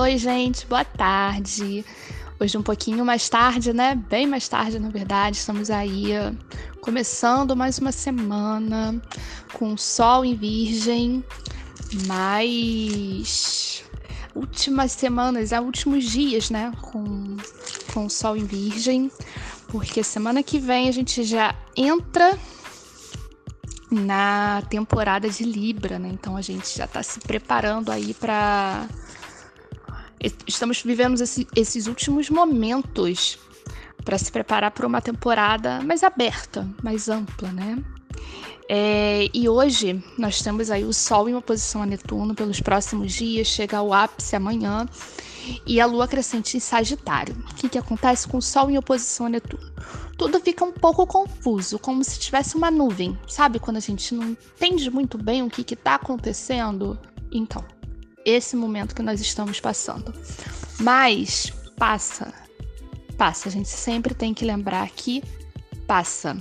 [0.00, 1.84] Oi, gente, boa tarde.
[2.38, 3.96] Hoje um pouquinho mais tarde, né?
[3.96, 5.38] Bem mais tarde, na verdade.
[5.38, 6.12] Estamos aí
[6.80, 9.02] começando mais uma semana
[9.52, 11.24] com sol em virgem,
[12.06, 13.82] mas
[14.36, 16.72] últimas semanas, é últimos dias, né?
[16.80, 17.36] Com,
[17.92, 19.10] com sol em virgem,
[19.66, 22.38] porque semana que vem a gente já entra
[23.90, 26.08] na temporada de Libra, né?
[26.12, 28.86] Então a gente já está se preparando aí para
[30.46, 33.38] estamos vivendo esse, esses últimos momentos
[34.04, 37.78] para se preparar para uma temporada mais aberta, mais ampla, né?
[38.70, 43.46] É, e hoje nós temos aí o Sol em oposição a Netuno pelos próximos dias,
[43.46, 44.86] chega ao ápice amanhã,
[45.66, 47.34] e a Lua crescente em Sagitário.
[47.50, 49.72] O que, que acontece com o Sol em oposição a Netuno?
[50.18, 53.16] Tudo fica um pouco confuso, como se tivesse uma nuvem.
[53.26, 56.98] Sabe quando a gente não entende muito bem o que está acontecendo?
[57.32, 57.64] Então,
[58.28, 60.12] esse momento que nós estamos passando.
[60.80, 62.32] Mas passa,
[63.16, 63.48] passa.
[63.48, 65.22] A gente sempre tem que lembrar que
[65.86, 66.36] passa.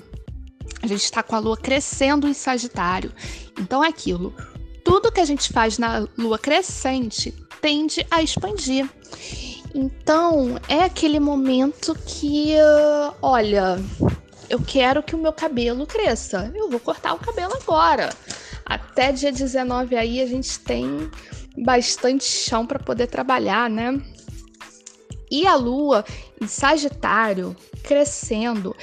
[0.82, 3.12] A gente está com a lua crescendo em Sagitário.
[3.60, 4.36] Então é aquilo.
[4.84, 8.90] Tudo que a gente faz na lua crescente tende a expandir.
[9.74, 13.78] Então é aquele momento que, uh, olha,
[14.50, 16.52] eu quero que o meu cabelo cresça.
[16.56, 18.10] Eu vou cortar o cabelo agora.
[18.66, 21.10] Até dia 19 aí a gente tem
[21.58, 24.00] bastante chão para poder trabalhar, né?
[25.30, 26.06] E a lua
[26.42, 28.76] em Sagitário crescendo,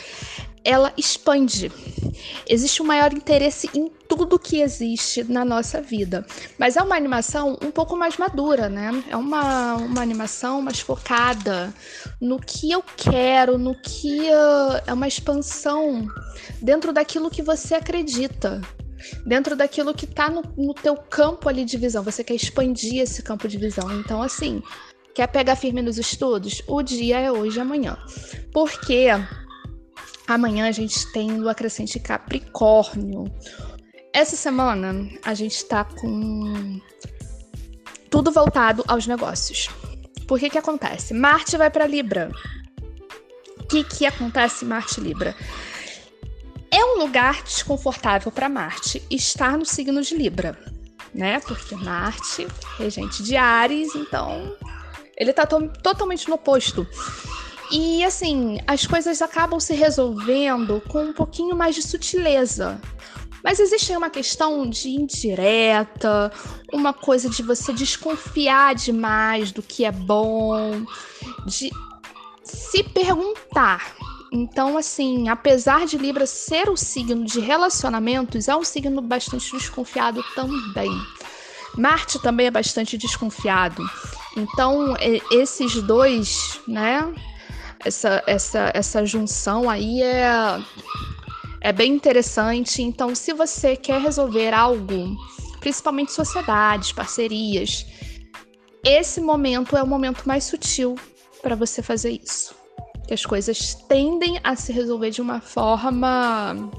[0.62, 1.70] ela expande.
[2.48, 6.26] Existe um maior interesse em tudo que existe na nossa vida.
[6.58, 9.04] Mas é uma animação um pouco mais madura, né?
[9.08, 11.72] É uma, uma animação mais focada
[12.20, 16.06] no que eu quero, no que uh, é uma expansão
[16.60, 18.60] dentro daquilo que você acredita
[19.24, 22.02] dentro daquilo que está no, no teu campo ali de visão.
[22.02, 23.90] Você quer expandir esse campo de visão.
[24.00, 24.62] Então, assim,
[25.14, 26.62] quer pegar firme nos estudos?
[26.66, 27.96] O dia é hoje e amanhã.
[28.52, 29.08] Porque
[30.26, 33.24] amanhã a gente tem lua crescente Capricórnio.
[34.12, 36.80] Essa semana a gente está com
[38.10, 39.68] tudo voltado aos negócios.
[40.26, 41.12] Por que que acontece?
[41.12, 42.30] Marte vai para Libra.
[43.58, 45.34] O que que acontece Marte Libra?
[46.94, 50.56] Um lugar desconfortável para Marte estar no signo de Libra,
[51.12, 51.40] né?
[51.40, 52.46] Porque Marte,
[52.78, 54.56] regente de Ares, então
[55.16, 56.86] ele está to totalmente no oposto.
[57.72, 62.80] E assim, as coisas acabam se resolvendo com um pouquinho mais de sutileza.
[63.42, 66.32] Mas existe uma questão de indireta,
[66.72, 70.86] uma coisa de você desconfiar demais do que é bom,
[71.44, 71.70] de
[72.44, 73.94] se perguntar
[74.36, 80.24] então, assim, apesar de Libra ser o signo de relacionamentos, é um signo bastante desconfiado
[80.34, 80.90] também.
[81.78, 83.88] Marte também é bastante desconfiado.
[84.36, 84.96] Então,
[85.30, 87.14] esses dois, né?
[87.84, 90.26] Essa, essa, essa junção aí é,
[91.60, 92.82] é bem interessante.
[92.82, 95.16] Então, se você quer resolver algo,
[95.60, 97.86] principalmente sociedades, parcerias,
[98.82, 100.96] esse momento é o momento mais sutil
[101.40, 102.63] para você fazer isso
[103.06, 106.70] que as coisas tendem a se resolver de uma forma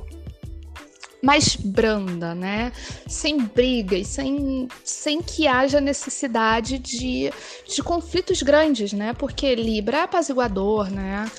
[1.26, 2.72] mais branda, né?
[3.08, 7.32] Sem brigas, sem, sem que haja necessidade de,
[7.68, 9.14] de conflitos grandes, né?
[9.14, 11.30] Porque Libra é apaziguador, né?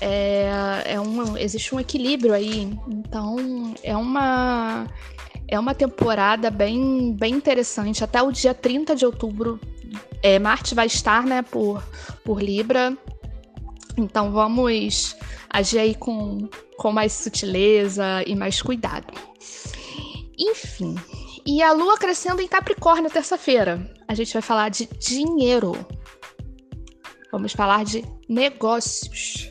[0.00, 2.72] É, é um, existe um equilíbrio aí.
[2.88, 4.86] Então, é uma,
[5.48, 8.04] é uma temporada bem, bem interessante.
[8.04, 9.60] Até o dia 30 de outubro,
[10.22, 11.82] é, Marte vai estar né, por,
[12.24, 12.96] por Libra.
[13.96, 15.16] Então vamos
[15.50, 19.12] agir aí com, com mais sutileza e mais cuidado.
[20.38, 20.96] Enfim,
[21.44, 23.90] e a lua crescendo em Capricórnio terça-feira.
[24.08, 25.72] A gente vai falar de dinheiro.
[27.30, 29.50] Vamos falar de negócios.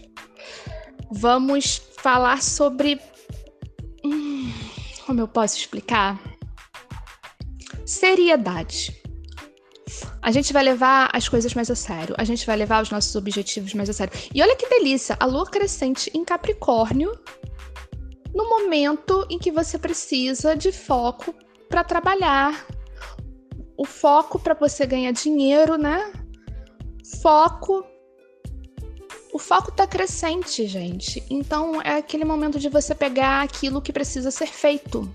[1.12, 3.00] Vamos falar sobre.
[4.04, 4.52] Hum,
[5.06, 6.20] como eu posso explicar?
[7.86, 9.01] Seriedade
[10.22, 13.16] a gente vai levar as coisas mais a sério, a gente vai levar os nossos
[13.16, 14.14] objetivos mais a sério.
[14.34, 17.18] E olha que delícia, a lua crescente em Capricórnio,
[18.34, 21.36] no momento em que você precisa de foco
[21.70, 22.66] para trabalhar.
[23.78, 26.12] O foco para você ganhar dinheiro, né?
[27.22, 27.84] Foco
[29.34, 31.24] o foco tá crescente, gente.
[31.30, 35.10] Então é aquele momento de você pegar aquilo que precisa ser feito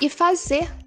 [0.00, 0.79] e fazer.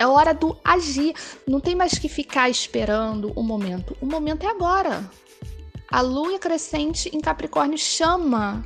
[0.00, 1.14] É hora do agir.
[1.46, 3.94] Não tem mais que ficar esperando o momento.
[4.00, 5.08] O momento é agora.
[5.90, 8.64] A lua crescente em Capricórnio chama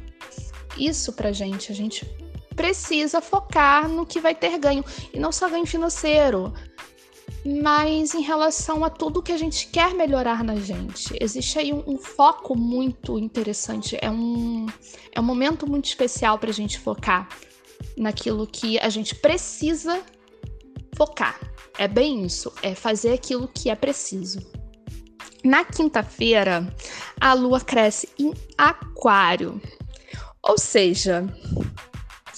[0.78, 1.72] isso pra gente.
[1.72, 2.06] A gente
[2.54, 4.84] precisa focar no que vai ter ganho.
[5.12, 6.54] E não só ganho financeiro.
[7.44, 11.16] mas em relação a tudo que a gente quer melhorar na gente.
[11.20, 14.66] Existe aí um, um foco muito interessante, é um,
[15.12, 17.28] é um momento muito especial para a gente focar
[17.96, 20.02] naquilo que a gente precisa
[20.96, 21.38] focar.
[21.78, 24.40] É bem isso, é fazer aquilo que é preciso.
[25.44, 26.66] Na quinta-feira,
[27.20, 29.60] a lua cresce em Aquário.
[30.42, 31.26] Ou seja,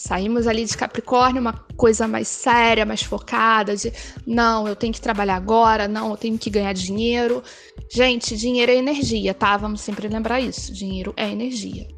[0.07, 3.93] Saímos ali de Capricórnio, uma coisa mais séria, mais focada, de
[4.27, 7.43] não, eu tenho que trabalhar agora, não, eu tenho que ganhar dinheiro.
[7.91, 9.57] Gente, dinheiro é energia, tá?
[9.57, 10.73] Vamos sempre lembrar isso.
[10.73, 11.89] Dinheiro é energia.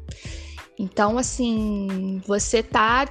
[0.77, 3.05] Então, assim, você tá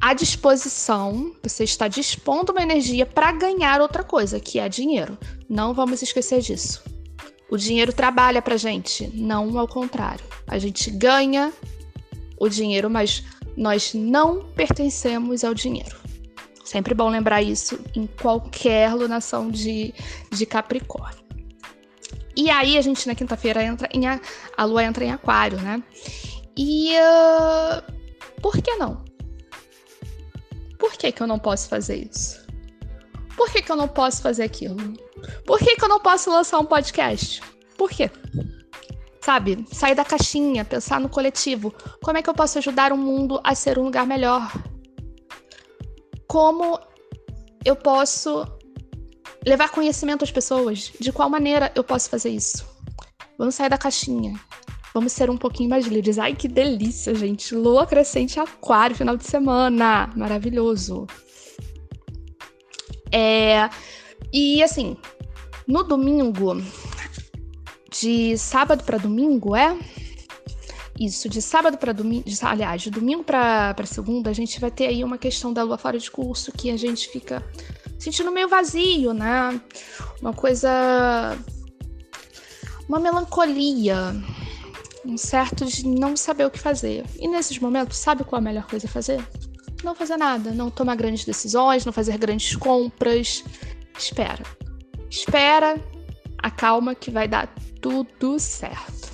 [0.00, 5.18] à disposição, você está dispondo uma energia para ganhar outra coisa, que é dinheiro.
[5.48, 6.82] Não vamos esquecer disso.
[7.50, 10.24] O dinheiro trabalha pra gente, não ao contrário.
[10.46, 11.52] A gente ganha
[12.38, 13.24] o dinheiro, mas
[13.56, 15.96] nós não pertencemos ao dinheiro.
[16.64, 19.94] Sempre bom lembrar isso em qualquer lunação de,
[20.30, 21.26] de Capricórnio.
[22.36, 24.20] E aí a gente na quinta-feira entra em a,
[24.56, 25.82] a lua entra em aquário, né?
[26.56, 27.82] E uh,
[28.40, 29.07] por que não?
[30.88, 32.46] Por que, que eu não posso fazer isso?
[33.36, 34.76] Por que, que eu não posso fazer aquilo?
[35.44, 37.42] Por que, que eu não posso lançar um podcast?
[37.76, 38.10] Por quê?
[39.20, 39.66] sabe?
[39.70, 41.70] Sair da caixinha, pensar no coletivo.
[42.02, 44.50] Como é que eu posso ajudar o mundo a ser um lugar melhor?
[46.26, 46.80] Como
[47.62, 48.46] eu posso
[49.46, 50.90] levar conhecimento às pessoas?
[50.98, 52.66] De qual maneira eu posso fazer isso?
[53.36, 54.32] Vamos sair da caixinha.
[54.94, 56.18] Vamos ser um pouquinho mais livres.
[56.18, 57.54] Ai, que delícia, gente.
[57.54, 60.10] Lua crescente aquário, final de semana.
[60.16, 61.06] Maravilhoso.
[63.12, 63.68] É...
[64.32, 64.96] E assim,
[65.66, 66.56] no domingo,
[67.90, 69.78] de sábado para domingo, é?
[70.98, 75.04] Isso, de sábado para domingo, aliás, de domingo para segunda, a gente vai ter aí
[75.04, 77.44] uma questão da lua fora de curso que a gente fica
[77.98, 79.60] sentindo meio vazio, né?
[80.20, 81.38] Uma coisa.
[82.88, 84.16] Uma melancolia,
[85.04, 87.04] um certo de não saber o que fazer.
[87.18, 89.26] E nesses momentos, sabe qual é a melhor coisa a fazer?
[89.82, 93.44] Não fazer nada, não tomar grandes decisões, não fazer grandes compras.
[93.96, 94.42] Espera.
[95.10, 95.80] Espera,
[96.38, 99.08] acalma que vai dar tudo certo.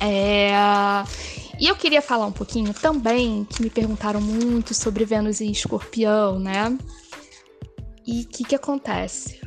[0.00, 0.52] É...
[1.58, 6.38] E eu queria falar um pouquinho também, que me perguntaram muito sobre Vênus em escorpião,
[6.38, 6.76] né?
[8.06, 9.40] E o que, que acontece?